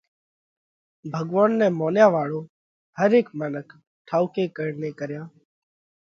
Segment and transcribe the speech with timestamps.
[1.13, 2.41] ڀڳوونَ نئہ مونيا واۯو
[2.97, 3.67] هر هيڪ منک
[4.07, 5.21] ٺائُوڪي ڪرڻي ڪريا